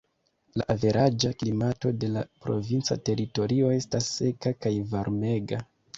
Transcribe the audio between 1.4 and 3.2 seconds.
klimato de la provinca